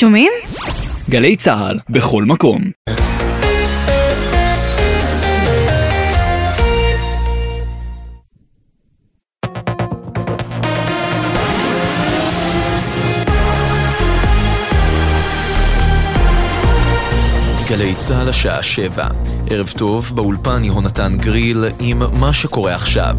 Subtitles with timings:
[0.00, 0.32] שומעים?
[1.10, 2.62] גלי צה"ל, בכל מקום.
[17.68, 19.06] גלי צה"ל השעה שבע.
[19.50, 23.16] ערב טוב, באולפן יהונתן גריל עם מה שקורה עכשיו.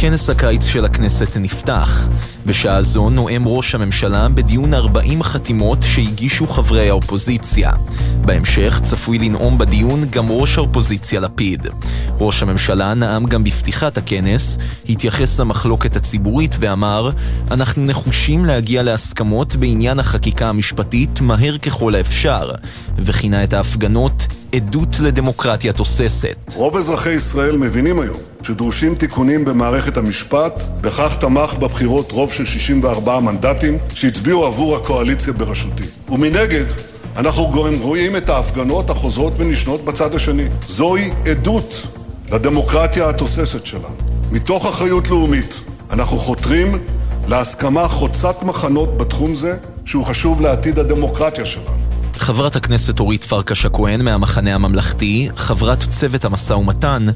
[0.00, 2.08] כנס הקיץ של הכנסת נפתח.
[2.46, 7.72] בשעה זו נואם ראש הממשלה בדיון 40 חתימות שהגישו חברי האופוזיציה.
[8.20, 11.66] בהמשך צפוי לנאום בדיון גם ראש האופוזיציה לפיד.
[12.20, 14.58] ראש הממשלה נאם גם בפתיחת הכנס,
[14.88, 17.10] התייחס למחלוקת הציבורית ואמר
[17.50, 22.50] אנחנו נחושים להגיע להסכמות בעניין החקיקה המשפטית מהר ככל האפשר,
[22.96, 26.36] וכינה את ההפגנות עדות לדמוקרטיה תוססת.
[26.54, 33.20] רוב אזרחי ישראל מבינים היום שדרושים תיקונים במערכת המשפט, בכך תמך בבחירות רוב של 64
[33.20, 35.84] מנדטים שהצביעו עבור הקואליציה בראשותי.
[36.08, 36.64] ומנגד,
[37.16, 40.44] אנחנו גם רואים את ההפגנות החוזרות ונשנות בצד השני.
[40.68, 41.86] זוהי עדות
[42.32, 43.96] לדמוקרטיה התוססת שלנו.
[44.32, 46.78] מתוך אחריות לאומית, אנחנו חותרים
[47.28, 51.77] להסכמה חוצת מחנות בתחום זה, שהוא חשוב לעתיד הדמוקרטיה שלנו.
[52.18, 57.06] חברת הכנסת אורית פרקש הכהן מהמחנה הממלכתי, חברת צוות המשא ומתן,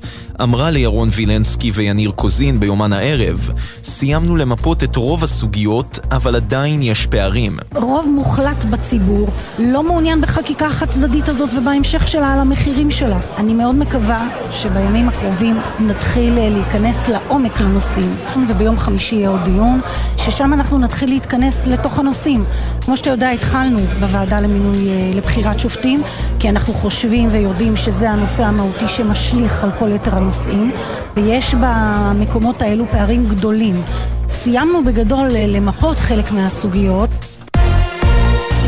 [0.42, 3.50] אמרה לירון וילנסקי ויניר קוזין ביומן הערב,
[3.84, 7.58] סיימנו למפות את רוב הסוגיות, אבל עדיין יש פערים.
[7.74, 9.28] רוב מוחלט בציבור
[9.58, 13.18] לא מעוניין בחקיקה החד צדדית הזאת ובהמשך שלה על המחירים שלה.
[13.38, 18.16] אני מאוד מקווה שבימים הקרובים נתחיל להיכנס לעומק לנושאים.
[18.48, 19.80] וביום חמישי יהיה עוד דיון,
[20.16, 22.44] ששם אנחנו נתחיל להתכנס לתוך הנושאים.
[22.80, 26.02] כמו שאתה יודע, התחלנו בוועדה למינוי לבחירת שופטים,
[26.38, 30.72] כי אנחנו חושבים ויודעים שזה הנושא המהותי שמשליך על כל יתר הנושאים,
[31.16, 33.82] ויש במקומות האלו פערים גדולים.
[34.28, 37.10] סיימנו בגדול למפות חלק מהסוגיות.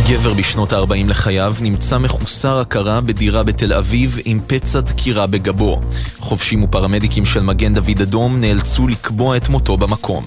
[0.08, 5.80] גבר בשנות ה-40 לחייו נמצא מחוסר הכרה בדירה בתל אביב עם פצע דקירה בגבו.
[6.18, 10.24] חובשים ופרמדיקים של מגן דוד אדום נאלצו לקבוע את מותו במקום.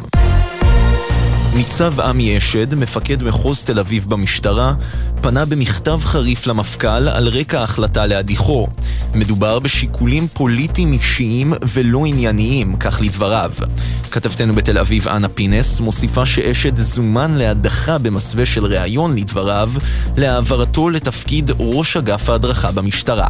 [1.57, 4.73] ניצב עמי אשד, מפקד מחוז תל אביב במשטרה,
[5.21, 8.67] פנה במכתב חריף למפכ"ל על רקע ההחלטה להדיחו.
[9.15, 13.51] מדובר בשיקולים פוליטיים אישיים ולא ענייניים, כך לדבריו.
[14.11, 19.71] כתבתנו בתל אביב אנה פינס מוסיפה שאשד זומן להדחה במסווה של ראיון לדבריו,
[20.17, 23.27] להעברתו לתפקיד ראש אגף ההדרכה במשטרה.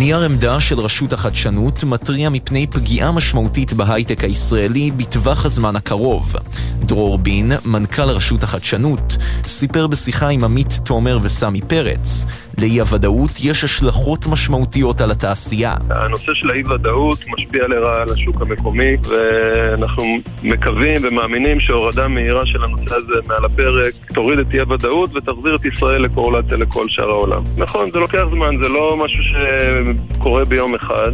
[0.00, 6.36] נייר עמדה של רשות החדשנות מתריע מפני פגיעה משמעותית בהייטק הישראלי בטווח הזמן הקרוב.
[6.78, 9.16] דרור בין, מנכ"ל רשות החדשנות,
[9.46, 12.24] סיפר בשיחה עם עמית תומר וסמי פרץ
[12.58, 15.74] לאי הוודאות יש השלכות משמעותיות על התעשייה.
[15.90, 20.04] הנושא של האי ודאות משפיע לרעה על השוק המקומי ואנחנו
[20.42, 25.64] מקווים ומאמינים שהורדה מהירה של הנושא הזה מעל הפרק תוריד את אי הוודאות ותחזיר את
[25.64, 27.42] ישראל לקורלציה לכל שאר העולם.
[27.56, 31.10] נכון, זה לוקח זמן, זה לא משהו שקורה ביום אחד.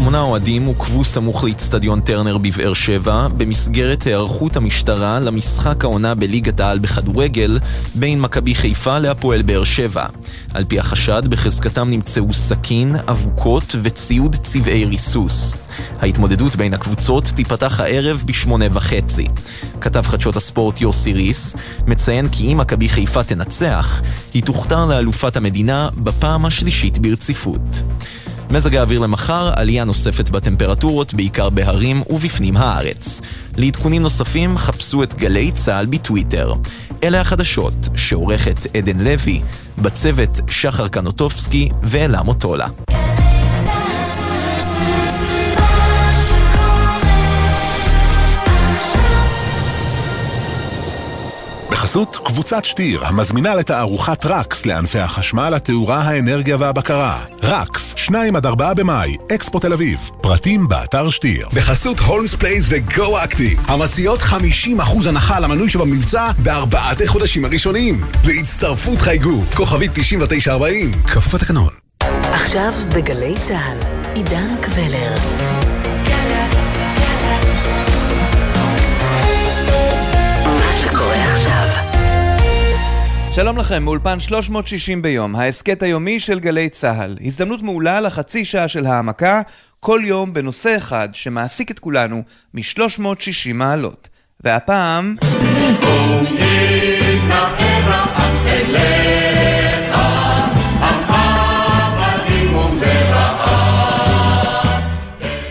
[0.00, 6.78] שמונה אוהדים עוכבו סמוך לאיצטדיון טרנר בבאר שבע במסגרת היערכות המשטרה למשחק העונה בליגת העל
[6.78, 7.58] בכדורגל
[7.94, 10.06] בין מכבי חיפה להפועל באר שבע.
[10.54, 15.54] על פי החשד, בחזקתם נמצאו סכין, אבוקות וציוד צבעי ריסוס.
[16.00, 19.26] ההתמודדות בין הקבוצות תיפתח הערב בשמונה וחצי.
[19.80, 21.56] כתב חדשות הספורט יוסי ריס
[21.86, 24.02] מציין כי אם מכבי חיפה תנצח,
[24.34, 27.82] היא תוכתר לאלופת המדינה בפעם השלישית ברציפות.
[28.50, 33.20] מזג האוויר למחר, עלייה נוספת בטמפרטורות, בעיקר בהרים ובפנים הארץ.
[33.56, 36.54] לעדכונים נוספים, חפשו את גלי צה"ל בטוויטר.
[37.04, 39.42] אלה החדשות, שעורכת עדן לוי,
[39.78, 42.66] בצוות שחר קנוטובסקי ואלה מוטולה.
[51.80, 57.18] בחסות קבוצת שטיר, המזמינה לתערוכת רקס לענפי החשמל, התאורה, האנרגיה והבקרה.
[57.42, 60.10] רקס, 2 עד 4 במאי, אקספו תל אביב.
[60.20, 61.48] פרטים באתר שטיר.
[61.54, 64.34] בחסות הולמס פלייס וגו אקטיב, המציעות 50%
[65.06, 68.04] הנחה על המנוי שבמבצע בארבעת החודשים הראשונים.
[68.24, 71.70] להצטרפות חייגו, כוכבית 9940, כפוף לתקנון.
[72.32, 73.78] עכשיו בגלי צה"ל,
[74.14, 75.14] עידן קבלר.
[83.40, 87.16] שלום לכם, מאולפן 360 ביום, ההסכת היומי של גלי צה"ל.
[87.20, 89.42] הזדמנות מעולה לחצי שעה של העמקה,
[89.80, 92.22] כל יום בנושא אחד שמעסיק את כולנו
[92.54, 94.08] מ-360 מעלות.
[94.44, 95.16] והפעם...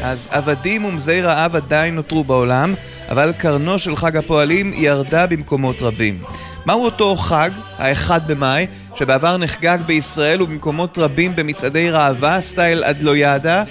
[0.01, 2.73] אז עבדים ומזי רעב עדיין נותרו בעולם,
[3.09, 6.19] אבל קרנו של חג הפועלים ירדה במקומות רבים.
[6.69, 13.63] מהו אותו חג, האחד במאי, שבעבר נחגג בישראל ובמקומות רבים במצעדי ראווה, סטייל אדלויאדה,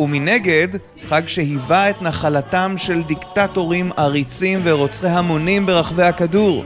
[0.00, 0.68] ומנגד,
[1.08, 6.64] חג שהיווה את נחלתם של דיקטטורים עריצים ורוצחי המונים ברחבי הכדור.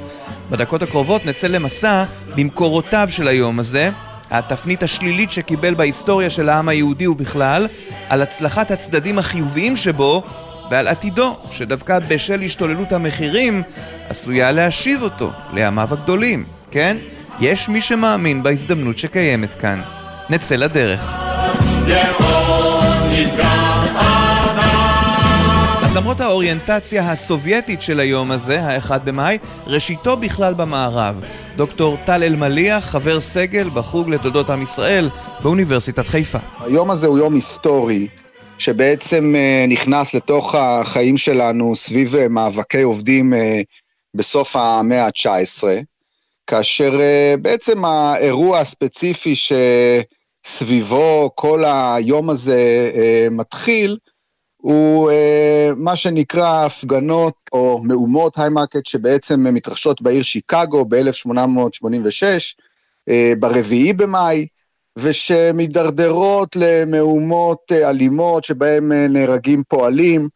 [0.51, 2.05] בדקות הקרובות נצא למסע
[2.37, 3.91] במקורותיו של היום הזה,
[4.31, 7.69] התפנית השלילית שקיבל בהיסטוריה של העם היהודי ובכלל,
[8.09, 10.23] על הצלחת הצדדים החיוביים שבו
[10.71, 13.63] ועל עתידו, שדווקא בשל השתוללות המחירים,
[14.09, 16.45] עשויה להשיב אותו לימיו הגדולים.
[16.71, 16.97] כן?
[17.41, 19.81] יש מי שמאמין בהזדמנות שקיימת כאן.
[20.31, 21.17] נצא לדרך.
[25.83, 31.21] אז למרות האוריינטציה הסובייטית של היום הזה, האחד במאי, ראשיתו בכלל במערב.
[31.57, 35.11] דוקטור טל אלמליח, חבר סגל בחוג לתולדות עם ישראל
[35.43, 36.39] באוניברסיטת חיפה.
[36.61, 38.09] היום הזה הוא יום היסטורי,
[38.61, 43.61] שבעצם אה, נכנס לתוך החיים שלנו סביב אה, מאבקי עובדים אה,
[44.15, 45.63] בסוף המאה ה-19,
[46.47, 46.91] כאשר
[47.43, 49.35] בעצם האירוע הספציפי
[50.47, 52.91] שסביבו כל היום הזה
[53.31, 53.99] מתחיל,
[54.57, 55.11] הוא
[55.77, 62.23] מה שנקרא הפגנות או מהומות היימרקט שבעצם מתרחשות בעיר שיקגו ב-1886,
[63.39, 64.47] ברביעי במאי,
[65.01, 70.29] ושמידרדרות למהומות אה, אלימות שבהן אה, נהרגים פועלים,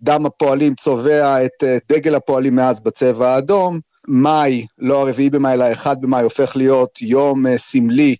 [0.00, 5.64] דם הפועלים צובע את אה, דגל הפועלים מאז בצבע האדום, מאי, לא הרביעי במאי אלא
[5.64, 8.16] האחד במאי הופך להיות יום סמלי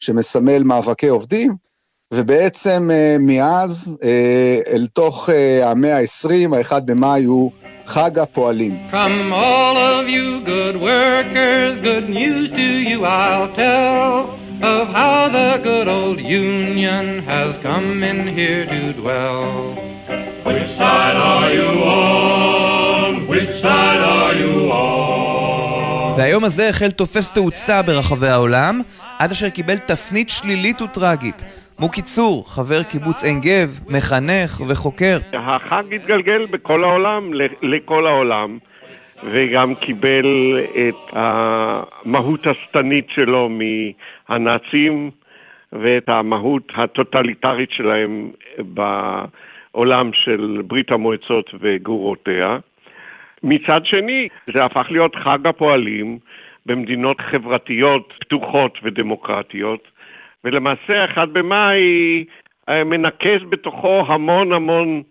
[0.00, 1.54] שמסמל מאבקי עובדים,
[2.14, 2.90] ובעצם
[3.20, 3.96] מאז
[4.66, 5.28] אל תוך
[5.62, 7.50] המאה ה-20, האחד במאי הוא
[7.86, 8.76] חג הפועלים.
[8.90, 14.37] Come all of you good workers, good news to you I'll tell.
[14.62, 19.76] Of how the good old Union has come in here to dwell.
[20.44, 23.28] Which side are you on?
[23.28, 26.18] Which side are you on?
[26.18, 28.80] והיום הזה החל תופס תאוצה ברחבי העולם,
[29.18, 31.44] עד אשר קיבל תפנית שלילית וטרגית.
[31.78, 35.18] מוקי צור, חבר קיבוץ עין גב, מחנך וחוקר.
[35.32, 37.30] החג התגלגל בכל העולם,
[37.62, 38.58] לכל העולם.
[39.24, 45.10] וגם קיבל את המהות השטנית שלו מהנאצים
[45.72, 52.58] ואת המהות הטוטליטרית שלהם בעולם של ברית המועצות וגרורותיה.
[53.42, 56.18] מצד שני, זה הפך להיות חג הפועלים
[56.66, 59.88] במדינות חברתיות פתוחות ודמוקרטיות,
[60.44, 62.24] ולמעשה אחד במאי
[62.68, 65.02] אה, מנקז בתוכו המון המון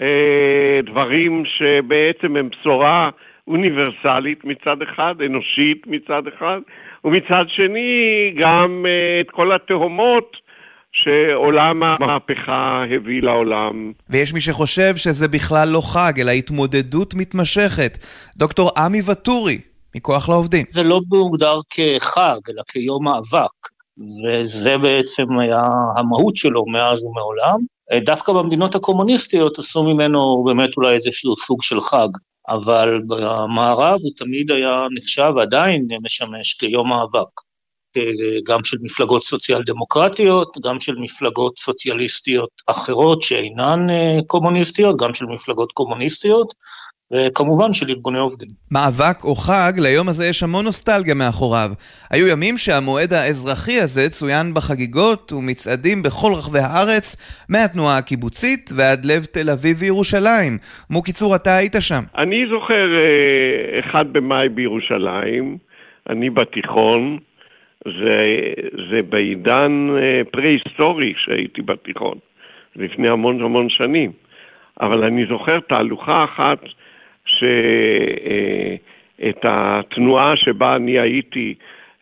[0.00, 3.10] אה, דברים שבעצם הם בשורה
[3.48, 6.58] אוניברסלית מצד אחד, אנושית מצד אחד,
[7.04, 7.90] ומצד שני
[8.40, 10.36] גם uh, את כל התהומות
[10.92, 13.92] שעולם המהפכה הביא לעולם.
[14.10, 17.98] ויש מי שחושב שזה בכלל לא חג, אלא התמודדות מתמשכת.
[18.36, 19.58] דוקטור עמי ואטורי,
[19.96, 20.64] מכוח לעובדים.
[20.70, 23.68] זה לא מוגדר כחג, אלא כיום מאבק,
[24.24, 25.62] וזה בעצם היה
[25.96, 27.58] המהות שלו מאז ומעולם.
[28.04, 32.08] דווקא במדינות הקומוניסטיות עשו ממנו באמת אולי איזשהו סוג של חג.
[32.48, 37.40] אבל במערב הוא תמיד היה נחשב ועדיין משמש כיום מאבק,
[38.46, 45.24] גם של מפלגות סוציאל דמוקרטיות, גם של מפלגות סוציאליסטיות אחרות שאינן אה, קומוניסטיות, גם של
[45.26, 46.54] מפלגות קומוניסטיות,
[47.12, 48.48] וכמובן של ארגוני עובדים.
[48.70, 51.70] מאבק או חג, ליום הזה יש המון נוסטלגיה מאחוריו.
[52.10, 57.16] היו ימים שהמועד האזרחי הזה צוין בחגיגות ומצעדים בכל רחבי הארץ,
[57.48, 60.58] מהתנועה הקיבוצית ועד לב תל אביב וירושלים.
[60.90, 62.02] מוקיצור, אתה היית שם.
[62.18, 65.56] אני זוכר אה, אחד במאי בירושלים,
[66.10, 67.18] אני בתיכון,
[67.84, 68.18] זה,
[68.90, 72.18] זה בעידן אה, פרה-היסטורי שהייתי בתיכון,
[72.76, 74.12] לפני המון המון שנים.
[74.80, 76.58] אבל אני זוכר תהלוכה אחת
[77.26, 78.80] שאת
[79.44, 81.54] התנועה שבה אני הייתי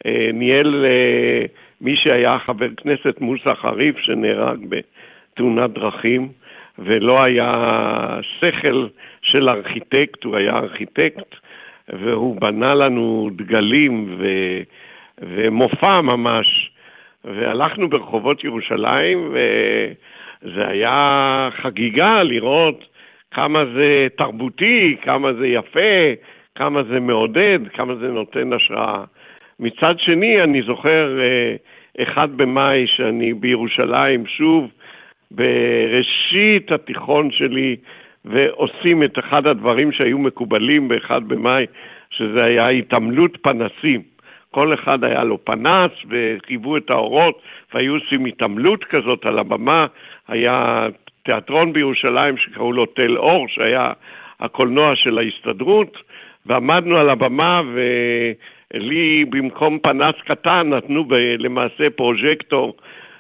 [0.07, 1.47] אה, ניהל אה,
[1.81, 6.29] מי שהיה חבר כנסת מוסא חריף שנהרג בתאונת דרכים
[6.79, 7.53] ולא היה
[8.41, 8.87] שכל
[9.23, 11.35] של ארכיטקט, הוא היה ארכיטקט
[11.89, 14.27] והוא בנה לנו דגלים ו...
[15.21, 16.71] ומופע ממש.
[17.25, 22.85] והלכנו ברחובות ירושלים וזה היה חגיגה לראות
[23.35, 26.15] כמה זה תרבותי, כמה זה יפה,
[26.55, 29.05] כמה זה מעודד, כמה זה נותן השראה.
[29.61, 31.57] מצד שני, אני זוכר אה,
[32.03, 34.71] אחד במאי שאני בירושלים, שוב,
[35.31, 37.77] בראשית התיכון שלי,
[38.25, 41.67] ועושים את אחד הדברים שהיו מקובלים באחד במאי,
[42.11, 44.03] שזה היה התעמלות פנסים.
[44.51, 47.43] כל אחד היה לו פנס וכיוו את האורות
[47.75, 49.87] והיו עושים התעמלות כזאת על הבמה,
[50.29, 50.87] היה
[51.25, 53.87] תיאטרון בירושלים שקראו לו תל אור, שהיה
[54.41, 55.97] הקולנוע של ההסתדרות,
[56.47, 61.05] ועמדנו על הבמה ולי במקום פנס קטן נתנו
[61.39, 62.77] למעשה פרוז'קטור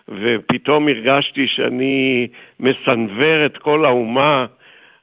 [0.08, 2.26] ופתאום הרגשתי שאני
[2.60, 4.46] מסנוור את כל האומה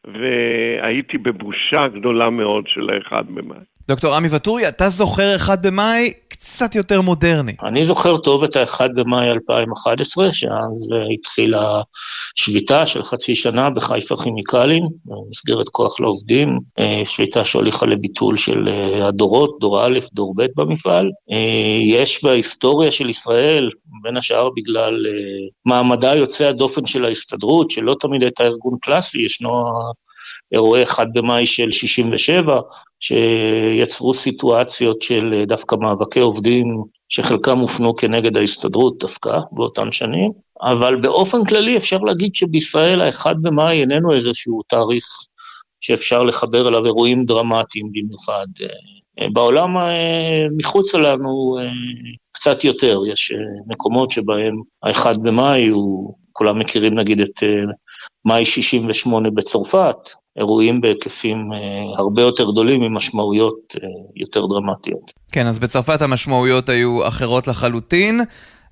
[0.06, 3.71] והייתי בבושה גדולה מאוד של האחד במאי.
[3.92, 7.56] דוקטור עמי וטורי, אתה זוכר אחד במאי קצת יותר מודרני.
[7.64, 11.82] אני זוכר טוב את האחד במאי 2011, שאז התחילה
[12.36, 19.08] שביתה של חצי שנה בחיפה כימיקלים, במסגרת כוח לעובדים, אה, שביתה שהוליכה לביטול של אה,
[19.08, 21.10] הדורות, דור א', דור ב' במפעל.
[21.32, 23.70] אה, יש בהיסטוריה של ישראל,
[24.04, 25.06] בין השאר בגלל
[25.66, 29.66] מעמדה יוצא הדופן של ההסתדרות, שלא תמיד הייתה ארגון קלאסי, ישנו
[30.52, 32.60] אירועי אחד במאי של 67,
[33.00, 40.32] שיצרו סיטואציות של אה, דווקא מאבקי עובדים, שחלקם הופנו כנגד ההסתדרות דווקא באותן שנים,
[40.62, 45.06] אבל באופן כללי אפשר להגיד שבישראל האחד במאי איננו איזשהו תאריך
[45.82, 48.48] שאפשר לחבר אליו אירועים דרמטיים במיוחד.
[48.62, 48.68] אה,
[49.20, 49.78] אה, בעולם
[50.58, 51.58] מחוץ לנו
[52.32, 53.34] קצת יותר, יש
[53.68, 57.44] מקומות שבהם האחד במאי הוא, כולם מכירים נגיד את
[58.26, 59.98] מאי 68 בצרפת,
[60.38, 61.58] אירועים בהיקפים אה,
[61.98, 65.12] הרבה יותר גדולים עם משמעויות אה, יותר דרמטיות.
[65.32, 68.22] כן, אז בצרפת המשמעויות היו אחרות לחלוטין.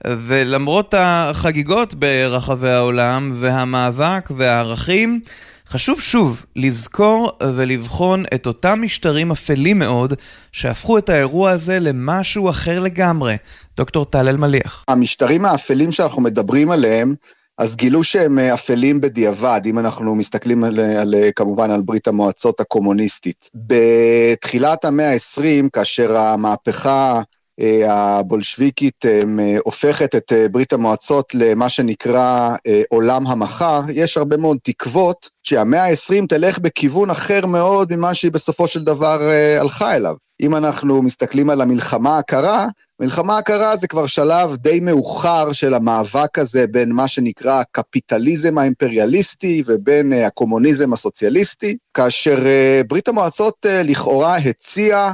[0.08, 5.20] ולמרות החגיגות ברחבי העולם והמאבק והערכים,
[5.68, 10.14] חשוב שוב לזכור ולבחון את אותם משטרים אפלים מאוד
[10.52, 13.36] שהפכו את האירוע הזה למשהו אחר לגמרי.
[13.78, 14.86] דוקטור טל אלמליח.
[14.88, 17.16] המשטרים האפלים שאנחנו מדברים עליהם
[17.60, 22.60] אז גילו שהם אה, אפלים בדיעבד, אם אנחנו מסתכלים על, על, כמובן על ברית המועצות
[22.60, 23.50] הקומוניסטית.
[23.56, 27.22] בתחילת המאה ה-20, כאשר המהפכה
[27.60, 29.22] אה, הבולשביקית אה,
[29.66, 32.56] הופכת את ברית המועצות למה שנקרא
[32.90, 38.68] עולם המחר, יש הרבה מאוד תקוות שהמאה ה-20 תלך בכיוון אחר מאוד ממה שהיא בסופו
[38.68, 39.20] של דבר
[39.60, 40.16] הלכה אליו.
[40.42, 42.68] אם אנחנו מסתכלים על המלחמה הקרה,
[43.02, 49.64] מלחמה הקרה זה כבר שלב די מאוחר של המאבק הזה בין מה שנקרא הקפיטליזם האימפריאליסטי
[49.66, 55.14] ובין אה, הקומוניזם הסוציאליסטי, כאשר אה, ברית המועצות אה, לכאורה הציעה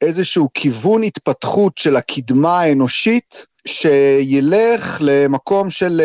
[0.00, 6.02] איזשהו כיוון התפתחות של הקדמה האנושית, שילך למקום של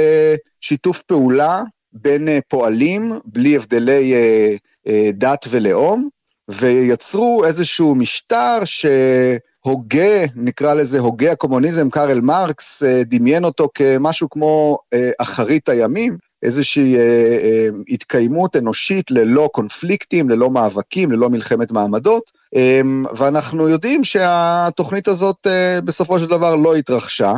[0.62, 1.62] שיתוף פעולה
[1.94, 4.14] בין פועלים, בלי הבדלי
[5.14, 6.10] דת ולאום,
[6.50, 8.86] ויצרו איזשהו משטר ש...
[9.62, 16.18] הוגה, נקרא לזה הוגה הקומוניזם, קארל מרקס, אה, דמיין אותו כמשהו כמו אה, אחרית הימים,
[16.44, 22.42] איזושהי אה, התקיימות אנושית ללא קונפליקטים, ללא מאבקים, ללא מלחמת מעמדות,
[23.18, 25.48] ואנחנו יודעים שהתוכנית הזאת
[25.86, 27.34] בסופו של דבר לא התרחשה.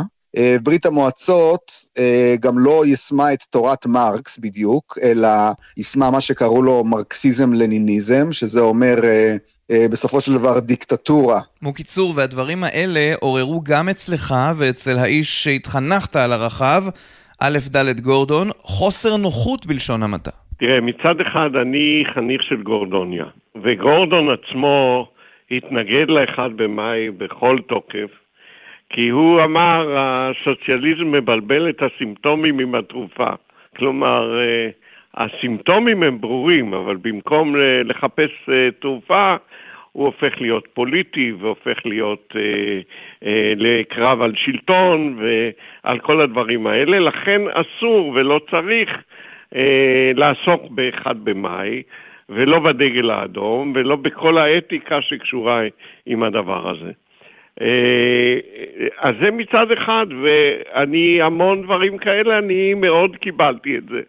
[0.64, 1.72] ברית המועצות
[2.40, 5.30] גם לא יישמה את תורת מרקס בדיוק, אלא
[5.78, 9.00] יישמה מה שקראו לו מרקסיזם-לניניזם, שזה אומר
[9.72, 11.40] בסופו של דבר דיקטטורה.
[11.76, 16.82] קיצור, והדברים האלה עוררו גם אצלך ואצל האיש שהתחנכת על הרחב,
[17.40, 20.32] א' ד' גורדון, חוסר נוחות בלשון המעטה.
[20.58, 23.26] תראה, מצד אחד אני חניך של גורדוניה,
[23.64, 25.08] וגורדון עצמו
[25.52, 28.10] התנגד לאחד במאי בכל תוקף,
[28.90, 33.30] כי הוא אמר, הסוציאליזם מבלבל את הסימפטומים עם התרופה.
[33.78, 34.70] כלומר, אה,
[35.16, 37.56] הסימפטומים הם ברורים, אבל במקום
[37.86, 39.36] לחפש אה, תרופה,
[39.94, 42.42] הוא הופך להיות פוליטי והופך להיות אה,
[43.26, 48.90] אה, לקרב על שלטון ועל כל הדברים האלה, לכן אסור ולא צריך
[49.56, 51.84] אה, לעסוק באחד במאי
[52.30, 55.62] ולא בדגל האדום ולא בכל האתיקה שקשורה
[56.06, 56.92] עם הדבר הזה.
[57.62, 58.38] אה,
[58.98, 64.02] אז זה מצד אחד, ואני המון דברים כאלה, אני מאוד קיבלתי את זה.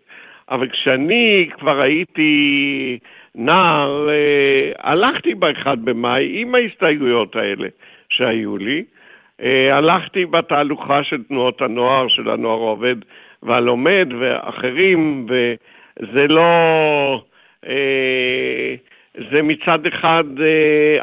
[0.51, 2.99] אבל כשאני כבר הייתי
[3.35, 7.69] נער, אה, הלכתי באחד במאי עם ההסתייגויות האלה
[8.09, 8.85] שהיו לי.
[9.43, 12.97] אה, הלכתי בתהלוכה של תנועות הנוער, של הנוער העובד
[13.43, 16.51] והלומד ואחרים, וזה לא...
[17.67, 18.75] אה,
[19.31, 20.25] זה מצד אחד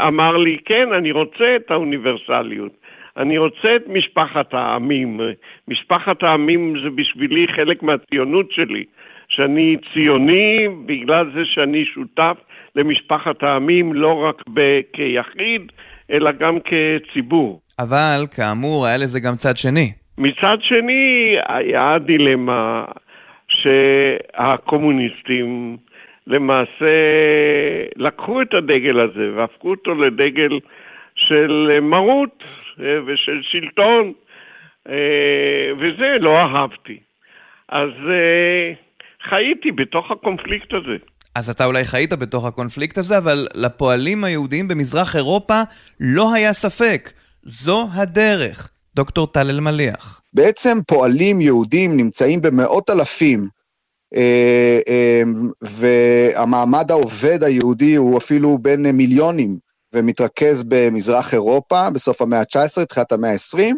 [0.07, 2.71] אמר לי, כן, אני רוצה את האוניברסליות.
[3.17, 5.19] אני רוצה את משפחת העמים.
[5.67, 8.83] משפחת העמים זה בשבילי חלק מהציונות שלי.
[9.31, 12.37] שאני ציוני בגלל זה שאני שותף
[12.75, 14.43] למשפחת העמים לא רק
[14.93, 15.71] כיחיד,
[16.11, 17.61] אלא גם כציבור.
[17.79, 19.91] אבל כאמור, היה לזה גם צד שני.
[20.17, 22.85] מצד שני, היה דילמה
[23.47, 25.77] שהקומוניסטים
[26.27, 26.95] למעשה
[27.95, 30.59] לקחו את הדגל הזה והפכו אותו לדגל
[31.15, 32.43] של מרות
[32.81, 34.13] אה, ושל שלטון,
[34.89, 36.99] אה, וזה לא אהבתי.
[37.69, 38.73] אז אה,
[39.29, 40.97] חייתי בתוך הקונפליקט הזה.
[41.35, 45.61] אז אתה אולי חיית בתוך הקונפליקט הזה, אבל לפועלים היהודיים במזרח אירופה
[45.99, 47.11] לא היה ספק.
[47.43, 48.71] זו הדרך.
[48.95, 50.21] דוקטור טל אלמליח.
[50.33, 53.47] בעצם פועלים יהודים נמצאים במאות אלפים,
[54.15, 55.21] אה, אה,
[55.61, 59.57] והמעמד העובד היהודי הוא אפילו בין מיליונים,
[59.93, 63.75] ומתרכז במזרח אירופה בסוף המאה ה-19, תחילת המאה ה-20,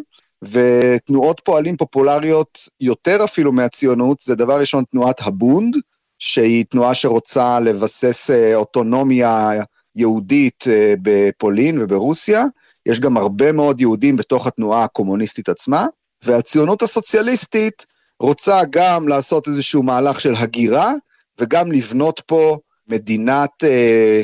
[0.50, 5.76] ותנועות פועלים פופולריות יותר אפילו מהציונות, זה דבר ראשון תנועת הבונד,
[6.18, 9.50] שהיא תנועה שרוצה לבסס אה, אוטונומיה
[9.94, 10.64] יהודית
[11.02, 12.44] בפולין וברוסיה,
[12.86, 15.86] יש גם הרבה מאוד יהודים בתוך התנועה הקומוניסטית עצמה,
[16.22, 17.86] והציונות הסוציאליסטית
[18.20, 20.92] רוצה גם לעשות איזשהו מהלך של הגירה,
[21.40, 22.58] וגם לבנות פה
[22.88, 24.22] מדינת אה,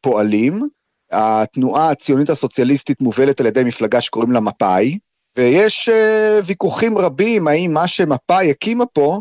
[0.00, 0.68] פועלים.
[1.12, 4.98] התנועה הציונית הסוציאליסטית מובלת על ידי מפלגה שקוראים לה מפא"י,
[5.36, 9.20] ויש אה, ויכוחים רבים האם מה שמפא"י הקימה פה,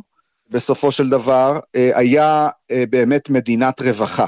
[0.50, 4.25] בסופו של דבר, אה, היה אה, באמת מדינת רווחה.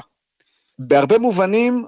[0.78, 1.84] בהרבה מובנים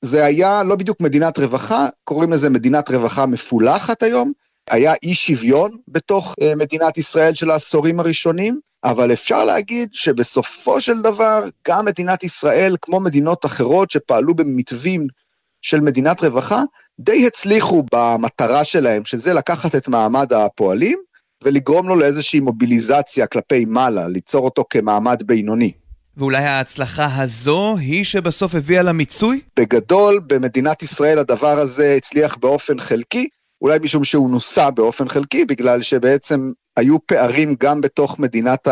[0.00, 4.32] זה היה לא בדיוק מדינת רווחה, קוראים לזה מדינת רווחה מפולחת היום.
[4.70, 11.02] היה אי שוויון בתוך uh, מדינת ישראל של העשורים הראשונים, אבל אפשר להגיד שבסופו של
[11.02, 15.06] דבר גם מדינת ישראל, כמו מדינות אחרות שפעלו במתווים
[15.62, 16.62] של מדינת רווחה,
[17.00, 20.98] די הצליחו במטרה שלהם, שזה לקחת את מעמד הפועלים
[21.44, 25.72] ולגרום לו לאיזושהי מוביליזציה כלפי מעלה, ליצור אותו כמעמד בינוני.
[26.16, 29.40] ואולי ההצלחה הזו היא שבסוף הביאה למיצוי?
[29.58, 33.28] בגדול, במדינת ישראל הדבר הזה הצליח באופן חלקי,
[33.62, 38.68] אולי משום שהוא נוסה באופן חלקי, בגלל שבעצם היו פערים גם בתוך מדינת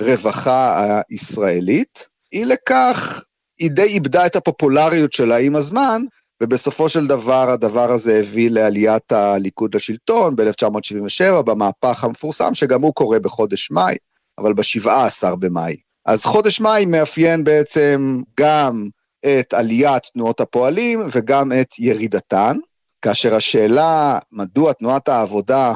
[0.00, 2.06] הרווחה הישראלית.
[2.32, 3.22] אי לכך,
[3.58, 6.02] היא די איבדה את הפופולריות שלה עם הזמן,
[6.42, 13.18] ובסופו של דבר הדבר הזה הביא לעליית הליכוד לשלטון ב-1977, במהפך המפורסם, שגם הוא קורה
[13.18, 13.96] בחודש מאי,
[14.38, 15.76] אבל ב-17 במאי.
[16.06, 18.88] אז חודש מאי מאפיין בעצם גם
[19.26, 22.56] את עליית תנועות הפועלים וגם את ירידתן,
[23.02, 25.74] כאשר השאלה מדוע תנועת העבודה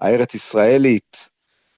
[0.00, 1.28] הארץ-ישראלית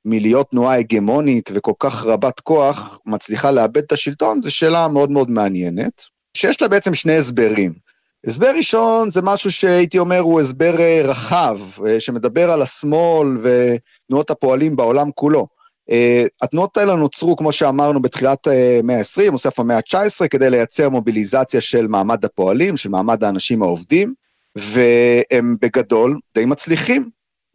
[0.04, 5.30] מלהיות תנועה הגמונית וכל כך רבת כוח מצליחה לאבד את השלטון, זו שאלה מאוד מאוד
[5.30, 6.04] מעניינת,
[6.36, 7.87] שיש לה בעצם שני הסברים.
[8.28, 11.58] הסבר ראשון זה משהו שהייתי אומר הוא הסבר רחב,
[11.98, 15.46] שמדבר על השמאל ותנועות הפועלים בעולם כולו.
[15.90, 15.94] Uh,
[16.42, 18.50] התנועות האלה נוצרו, כמו שאמרנו, בתחילת uh,
[18.82, 23.62] מאה ה-20, או סוף המאה ה-19, כדי לייצר מוביליזציה של מעמד הפועלים, של מעמד האנשים
[23.62, 24.14] העובדים,
[24.56, 27.10] והם בגדול די מצליחים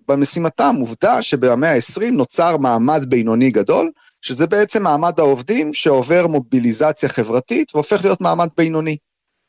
[0.08, 0.76] במשימתם.
[0.80, 8.04] עובדה שבמאה ה-20 נוצר מעמד בינוני גדול, שזה בעצם מעמד העובדים שעובר מוביליזציה חברתית והופך
[8.04, 8.98] להיות מעמד בינוני.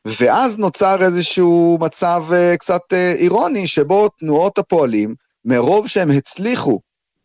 [0.07, 5.15] ואז נוצר איזשהו מצב uh, קצת uh, אירוני, שבו תנועות הפועלים,
[5.45, 6.81] מרוב שהם הצליחו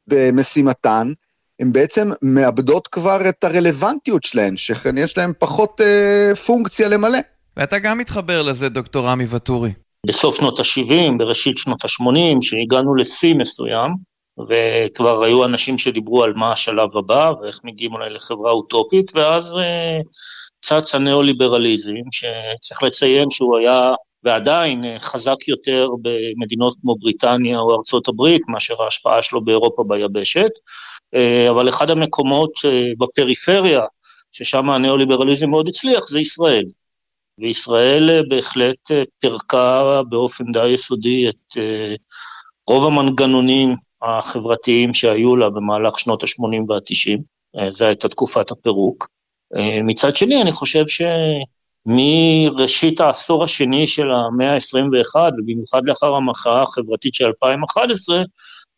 [0.08, 1.12] במשימתן,
[1.60, 7.20] הן בעצם מאבדות כבר את הרלוונטיות שלהן, שכן יש להן פחות אה, פונקציה למלא.
[7.58, 9.72] ואתה גם מתחבר לזה, דוקטור רמי ואטורי.
[10.06, 13.92] בסוף שנות ה-70, בראשית שנות ה-80, שהגענו לשיא מסוים,
[14.50, 20.00] וכבר היו אנשים שדיברו על מה השלב הבא, ואיך מגיעים אולי לחברה אוטופית, ואז אה,
[20.62, 23.94] צץ הניאו-ליברליזם, שצריך לציין שהוא היה
[24.24, 30.52] ועדיין חזק יותר במדינות כמו בריטניה או ארצות הברית, מאשר ההשפעה שלו באירופה ביבשת.
[31.16, 33.82] אה, אבל אחד המקומות אה, בפריפריה,
[34.32, 36.66] ששם הניאו-ליברליזם מאוד הצליח, זה ישראל.
[37.38, 41.58] וישראל אה, בהחלט פירקה באופן די יסודי את
[42.68, 47.20] רוב המנגנונים החברתיים שהיו לה במהלך שנות ה-80 וה-90,
[47.70, 49.08] זו הייתה תקופת הפירוק.
[49.84, 50.84] מצד שני, אני חושב
[51.88, 58.18] שמראשית העשור השני של המאה ה-21, ובמיוחד לאחר המחאה החברתית של 2011,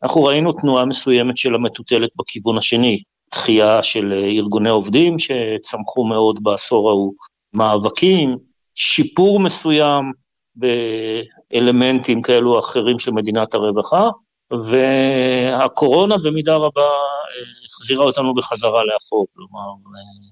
[0.02, 6.38] אנחנו ראינו תנועה מסוימת של המטוטלת בכיוון השני, דחייה של אה, ארגוני עובדים שצמחו מאוד
[6.42, 7.14] בעשור ההוא,
[7.52, 8.36] מאבקים,
[8.74, 10.12] שיפור מסוים
[10.56, 14.08] באלמנטים כאלו או אחרים של מדינת הרווחה,
[14.50, 20.31] והקורונה במידה רבה אה, החזירה אותנו בחזרה לאחור, כלומר, אה,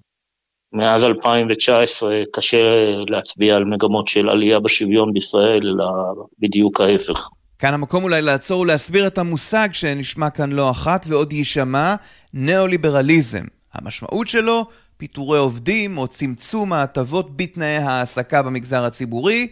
[0.73, 2.67] מאז 2019 קשה
[3.09, 5.85] להצביע על מגמות של עלייה בשוויון בישראל, אלא
[6.39, 7.29] בדיוק ההפך.
[7.59, 11.95] כאן המקום אולי לעצור ולהסביר את המושג שנשמע כאן לא אחת ועוד יישמע,
[12.35, 13.45] ניאו-ליברליזם.
[13.75, 19.49] המשמעות שלו, פיטורי עובדים או צמצום ההטבות בתנאי העסקה במגזר הציבורי,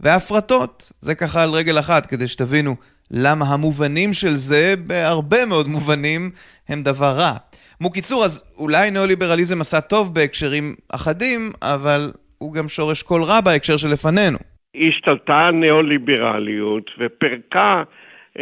[0.00, 0.92] והפרטות.
[1.00, 2.76] זה ככה על רגל אחת, כדי שתבינו
[3.10, 6.30] למה המובנים של זה, בהרבה מאוד מובנים,
[6.68, 7.36] הם דבר רע.
[7.80, 13.76] מוקיצור, אז אולי ניאו-ליברליזם עשה טוב בהקשרים אחדים, אבל הוא גם שורש כל רע בהקשר
[13.76, 14.38] שלפנינו.
[14.76, 17.82] השתלטה הניאו-ליברליות ופירקה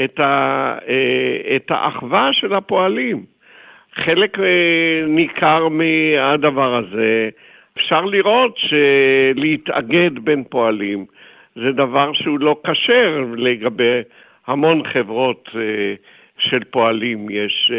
[0.05, 3.25] את, ה, אה, את האחווה של הפועלים.
[3.95, 7.29] חלק אה, ניכר מהדבר הזה,
[7.77, 11.07] אפשר לראות שלהתאגד בין פועלים
[11.55, 14.01] זה דבר שהוא לא כשר לגבי
[14.47, 15.61] המון חברות אה,
[16.39, 17.27] של פועלים.
[17.31, 17.73] יש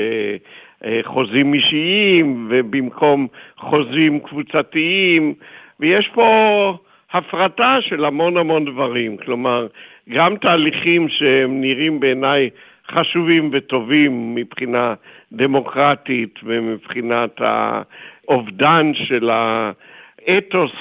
[1.03, 5.33] חוזים אישיים ובמקום חוזים קבוצתיים,
[5.79, 6.77] ויש פה
[7.11, 9.17] הפרטה של המון המון דברים.
[9.17, 9.67] כלומר,
[10.09, 12.49] גם תהליכים שהם נראים בעיניי
[12.91, 14.93] חשובים וטובים מבחינה
[15.31, 20.71] דמוקרטית ומבחינת האובדן של האתוס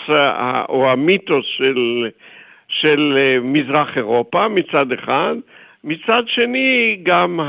[0.69, 2.09] או המיתוס של,
[2.69, 5.35] של אה, מזרח אירופה מצד אחד,
[5.85, 7.41] מצד שני גם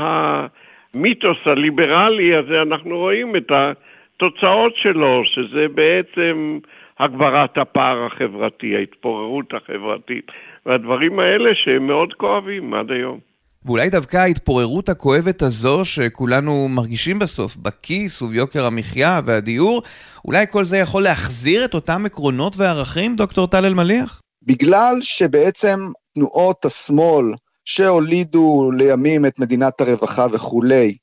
[0.94, 6.58] המיתוס הליברלי הזה, אנחנו רואים את התוצאות שלו, שזה בעצם
[6.98, 10.26] הגברת הפער החברתי, ההתפוררות החברתית,
[10.66, 13.18] והדברים האלה שהם מאוד כואבים עד היום.
[13.64, 19.82] ואולי דווקא ההתפוררות הכואבת הזו שכולנו מרגישים בסוף, בכיס וביוקר המחיה והדיור,
[20.24, 24.20] אולי כל זה יכול להחזיר את אותם עקרונות וערכים, דוקטור טל אלמליח?
[24.42, 25.78] בגלל שבעצם
[26.14, 27.24] תנועות השמאל
[27.64, 30.96] שהולידו לימים את מדינת הרווחה וכולי,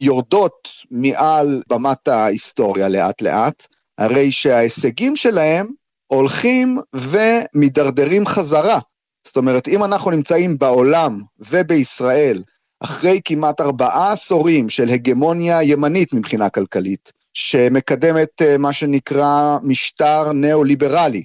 [0.00, 3.66] יורדות מעל במת ההיסטוריה לאט לאט,
[3.98, 5.66] הרי שההישגים שלהם
[6.06, 8.78] הולכים ומידרדרים חזרה.
[9.26, 12.42] זאת אומרת, אם אנחנו נמצאים בעולם ובישראל
[12.80, 21.22] אחרי כמעט ארבעה עשורים של הגמוניה ימנית מבחינה כלכלית, שמקדמת אה, מה שנקרא משטר ניאו-ליברלי,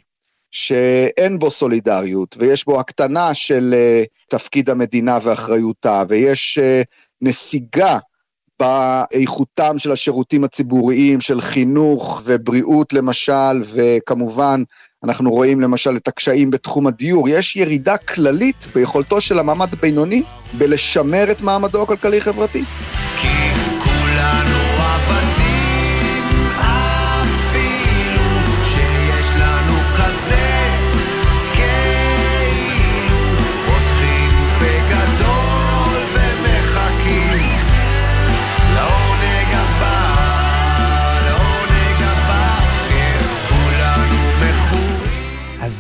[0.53, 6.81] שאין בו סולידריות ויש בו הקטנה של אה, תפקיד המדינה ואחריותה, ויש אה,
[7.21, 7.97] נסיגה
[8.59, 14.63] באיכותם של השירותים הציבוריים, של חינוך ובריאות למשל, וכמובן
[15.03, 17.29] אנחנו רואים למשל את הקשיים בתחום הדיור.
[17.29, 20.23] יש ירידה כללית ביכולתו של המעמד הבינוני
[20.57, 22.63] בלשמר את מעמדו הכלכלי-חברתי.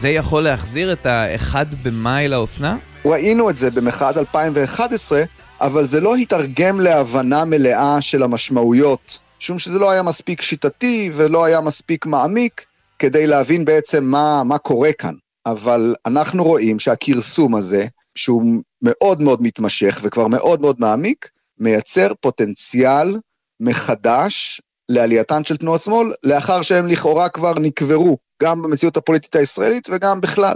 [0.03, 2.77] זה יכול להחזיר את ה-1 במאי לאופנה?
[3.05, 5.23] ראינו את זה במחאת 2011,
[5.61, 11.45] אבל זה לא התרגם להבנה מלאה של המשמעויות, משום שזה לא היה מספיק שיטתי ולא
[11.45, 12.65] היה מספיק מעמיק
[12.99, 15.13] כדי להבין בעצם מה, מה קורה כאן.
[15.45, 18.43] אבל אנחנו רואים שהכרסום הזה, שהוא
[18.81, 23.19] מאוד מאוד מתמשך וכבר מאוד מאוד מעמיק, מייצר פוטנציאל
[23.59, 24.61] מחדש
[24.93, 30.55] לעלייתן של תנועות שמאל, לאחר שהם לכאורה כבר נקברו גם במציאות הפוליטית הישראלית וגם בכלל.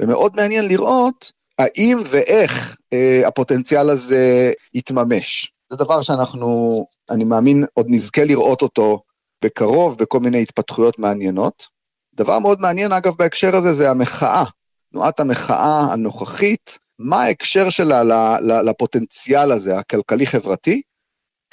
[0.00, 5.52] ומאוד מעניין לראות האם ואיך אה, הפוטנציאל הזה יתממש.
[5.70, 9.02] זה דבר שאנחנו, אני מאמין, עוד נזכה לראות אותו
[9.44, 11.66] בקרוב בכל מיני התפתחויות מעניינות.
[12.14, 14.44] דבר מאוד מעניין, אגב, בהקשר הזה, זה המחאה.
[14.92, 18.02] תנועת המחאה הנוכחית, מה ההקשר שלה
[18.40, 20.82] לפוטנציאל הזה, הכלכלי-חברתי?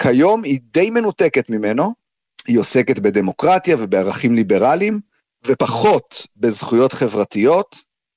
[0.02, 1.92] כיום היא די מנותקת ממנו,
[2.48, 5.00] היא עוסקת בדמוקרטיה ובערכים ליברליים,
[5.46, 7.76] ופחות בזכויות חברתיות,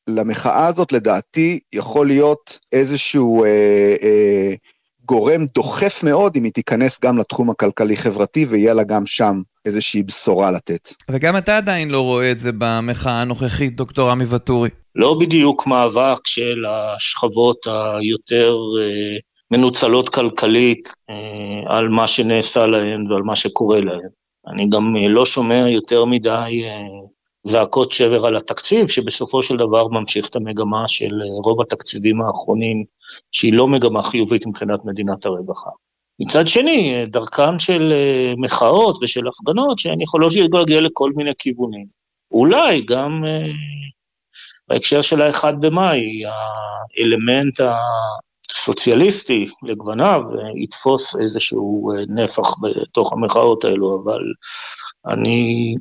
[0.10, 4.54] למחאה הזאת לדעתי יכול להיות איזשהו אה, אה,
[5.06, 10.52] גורם דוחף מאוד אם היא תיכנס גם לתחום הכלכלי-חברתי ויהיה לה גם שם איזושהי בשורה
[10.52, 10.94] לתת.
[11.12, 14.70] וגם אתה עדיין לא רואה את זה במחאה הנוכחית, דוקטור עמי ואטורי.
[14.96, 19.18] לא בדיוק מאבק של השכבות היותר אה,
[19.52, 24.10] מנוצלות כלכלית אה, על מה שנעשה להן ועל מה שקורה להן.
[24.50, 26.82] אני גם אה, לא שומע יותר מדי אה,
[27.44, 32.84] זעקות שבר על התקציב, שבסופו של דבר ממשיך את המגמה של אה, רוב התקציבים האחרונים,
[33.32, 35.70] שהיא לא מגמה חיובית מבחינת מדינת הרווחה.
[36.20, 37.94] מצד שני, דרכן של
[38.38, 41.86] מחאות ושל הפגנות שהן יכולות להתגלגל לכל מיני כיוונים.
[42.32, 43.24] אולי גם
[44.68, 46.22] בהקשר של האחד במאי,
[46.98, 47.60] האלמנט
[48.52, 50.22] סוציאליסטי לגווניו
[50.56, 54.22] יתפוס איזשהו אה, נפח בתוך המחאות האלו, אבל
[55.08, 55.76] אני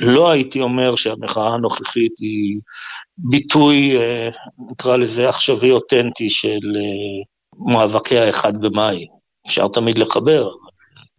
[0.00, 2.60] לא הייתי אומר שהמחאה הנוכחית היא
[3.18, 4.28] ביטוי, אה,
[4.70, 9.06] נקרא לזה עכשווי אותנטי של אה, מאבקי האחד במאי.
[9.46, 10.48] אפשר תמיד לחבר.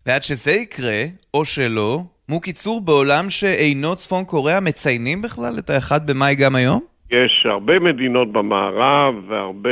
[0.06, 6.08] ועד שזה יקרה, או שלא, מו קיצור, בעולם שאינו צפון קוריאה מציינים בכלל את האחד
[6.08, 6.80] במאי גם היום?
[7.12, 9.70] יש הרבה מדינות במערב והרבה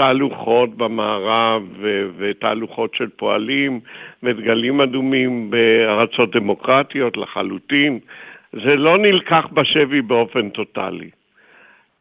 [0.00, 1.62] תהלוכות במערב
[2.18, 3.80] ותהלוכות של פועלים
[4.22, 7.98] ודגלים אדומים בארצות דמוקרטיות לחלוטין.
[8.52, 11.10] זה לא נלקח בשבי באופן טוטאלי.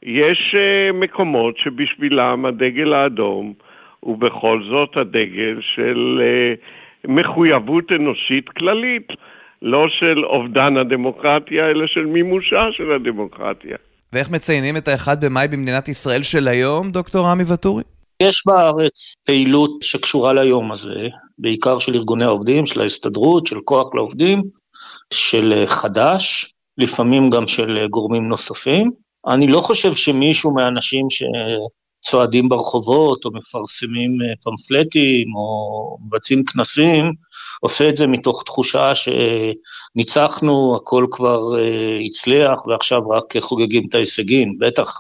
[0.04, 3.54] יש uh, מקומות שבשבילם הדגל האדום
[4.00, 9.08] הוא בכל זאת הדגל של uh, מחויבות אנושית כללית,
[9.62, 13.78] לא של אובדן הדמוקרטיה, אלא של מימושה של הדמוקרטיה.
[14.14, 17.84] ואיך מציינים את האחד במאי במדינת ישראל של היום, דוקטור רמי ואטורי?
[18.24, 24.44] יש בארץ פעילות שקשורה ליום הזה, בעיקר של ארגוני העובדים, של ההסתדרות, של כוח לעובדים,
[25.14, 28.92] של חד"ש, לפעמים גם של גורמים נוספים.
[29.28, 37.12] אני לא חושב שמישהו מהאנשים שצועדים ברחובות, או מפרסמים פמפלטים, או מבצעים כנסים,
[37.60, 41.42] עושה את זה מתוך תחושה שניצחנו, הכל כבר
[42.06, 44.58] הצליח, ועכשיו רק חוגגים את ההישגים.
[44.60, 45.00] בטח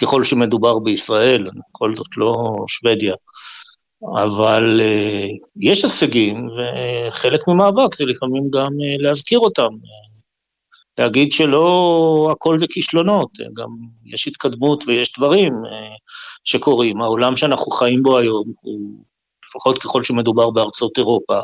[0.00, 3.14] ככל שמדובר בישראל, בכל זאת לא שוודיה.
[4.22, 9.68] אבל uh, יש הישגים, וחלק ממאבק זה לפעמים גם להזכיר אותם.
[10.98, 13.68] להגיד שלא הכל זה כישלונות, גם
[14.04, 15.52] יש התקדמות ויש דברים
[16.44, 17.00] שקורים.
[17.00, 19.04] העולם שאנחנו חיים בו היום, הוא,
[19.50, 21.40] לפחות ככל שמדובר בארצות אירופה,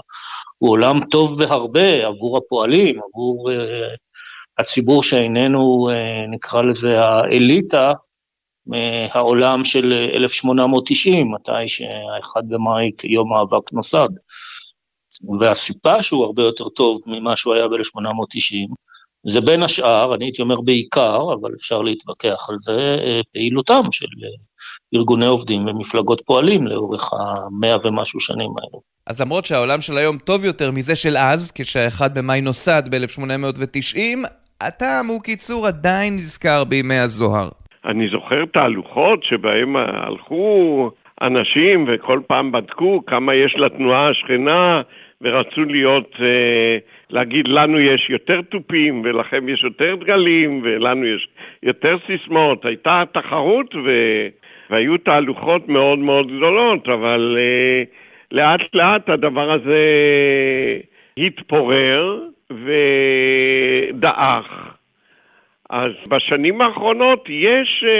[0.58, 3.54] הוא עולם טוב בהרבה עבור הפועלים, עבור uh,
[4.58, 7.92] הציבור שאיננו, uh, נקרא לזה, האליטה,
[8.66, 14.08] מהעולם של 1890, מתי שהאחד במאי כיום מאבק נוסד.
[15.40, 18.74] והסיבה שהוא הרבה יותר טוב ממה שהוא היה ב-1890,
[19.28, 22.96] זה בין השאר, אני הייתי אומר בעיקר, אבל אפשר להתווכח על זה,
[23.32, 24.06] פעילותם של
[24.94, 28.80] ארגוני עובדים ומפלגות פועלים לאורך המאה ומשהו שנים האלו.
[29.06, 34.28] אז למרות שהעולם של היום טוב יותר מזה של אז, כשהאחד במאי נוסד ב-1890,
[34.60, 37.48] הטעם הוא קיצור עדיין נזכר בימי הזוהר.
[37.84, 40.90] אני זוכר תהלוכות שבהם הלכו
[41.22, 44.82] אנשים וכל פעם בדקו כמה יש לתנועה השכנה
[45.20, 46.76] ורצו להיות, אה,
[47.10, 51.28] להגיד לנו יש יותר תופים ולכם יש יותר דגלים ולנו יש
[51.62, 52.64] יותר סיסמאות.
[52.64, 53.90] הייתה תחרות ו...
[54.70, 57.82] והיו תהלוכות מאוד מאוד גדולות, אבל אה,
[58.32, 59.84] לאט לאט הדבר הזה
[61.18, 62.20] התפורר
[63.90, 64.46] ודעך.
[65.70, 67.90] אז בשנים האחרונות יש uh,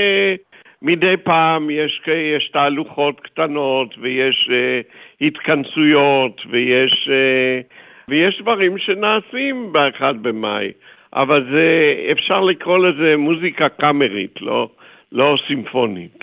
[0.82, 2.02] מדי פעם, יש,
[2.34, 4.84] יש תהלוכות קטנות ויש uh,
[5.20, 7.64] התכנסויות ויש, uh,
[8.08, 10.72] ויש דברים שנעשים ב-1 במאי,
[11.14, 14.68] אבל זה, אפשר לקרוא לזה מוזיקה קאמרית, לא,
[15.12, 16.18] לא סימפונית.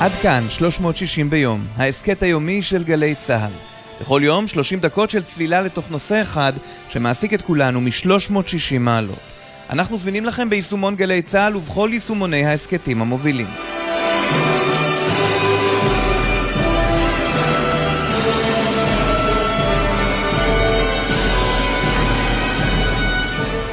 [0.00, 3.52] עד כאן 360 ביום, ההסכת היומי של גלי צה"ל.
[4.00, 6.52] בכל יום 30 דקות של צלילה לתוך נושא אחד
[6.88, 9.33] שמעסיק את כולנו מ-360 מעלות.
[9.70, 13.46] אנחנו זמינים לכם ביישומון גלי צה"ל ובכל יישומוני ההסכתים המובילים.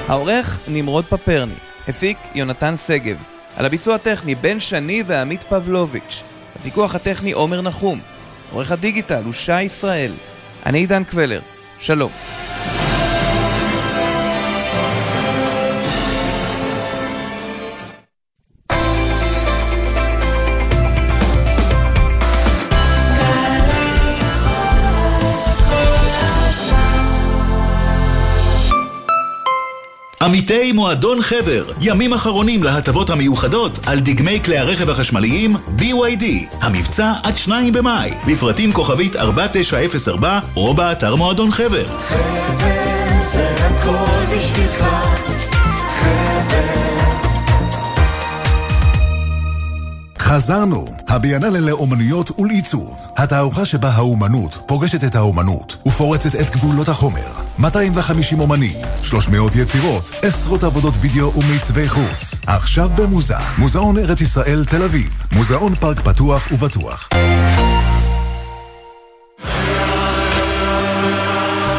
[0.08, 1.54] העורך נמרוד פפרני,
[1.88, 3.24] הפיק יונתן שגב,
[3.58, 6.24] על הביצוע הטכני בן שני ועמית פבלוביץ'.
[6.56, 8.00] בפיקוח הטכני עומר נחום.
[8.52, 10.12] עורך הדיגיטל הוא שי ישראל.
[10.66, 11.42] אני עידן קבלר.
[11.80, 12.12] שלום.
[30.32, 36.26] עמיתי מועדון חבר, ימים אחרונים להטבות המיוחדות על דגמי כלי הרכב החשמליים BYD.
[36.62, 41.86] המבצע עד 2 במאי, לפרטים כוכבית 4904 או באתר מועדון חבר.
[41.88, 44.86] חבר זה הכל בשבילך,
[50.32, 53.08] חזרנו, הביאנלה לאומנויות ולעיצוב.
[53.18, 57.32] התערוכה שבה האומנות פוגשת את האומנות ופורצת את גבולות החומר.
[57.60, 62.36] 250 אומנים, 300 יצירות, עשרות עבודות וידאו ומעצבי חוץ.
[62.48, 67.10] עכשיו במוזה, מוזיאון ארץ ישראל תל אביב, מוזיאון פארק פתוח ובטוח.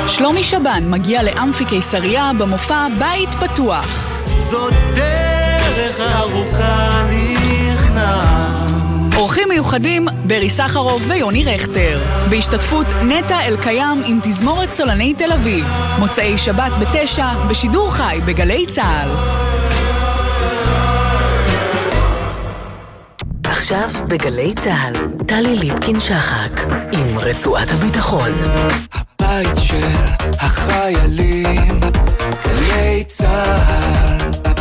[0.06, 4.12] שלומי שבן מגיע לאמפי קיסריה במופע בית פתוח.
[4.36, 7.31] זאת דרך ארוכה נכנע
[9.22, 12.00] אורחים מיוחדים, ברי סחרוף ויוני רכטר.
[12.30, 15.66] בהשתתפות נטע אלקיים עם תזמורת סולני תל אביב.
[15.98, 19.10] מוצאי שבת בתשע, בשידור חי בגלי צה"ל.
[23.44, 24.94] עכשיו בגלי צה"ל,
[25.26, 26.60] טלי ליפקין-שחק,
[26.92, 28.30] עם רצועת הביטחון.
[28.92, 29.86] הבית של
[30.40, 31.80] החיילים,
[32.44, 34.51] גלי צה"ל.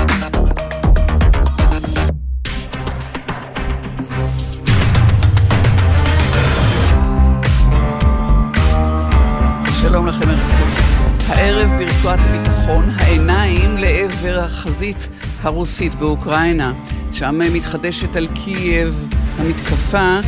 [9.91, 11.29] שלום לכם, ערב טוב.
[11.29, 15.09] הערב ברצועת הביטחון, העיניים לעבר החזית
[15.41, 16.73] הרוסית באוקראינה.
[17.11, 20.19] שם מתחדשת על קייב המתקפה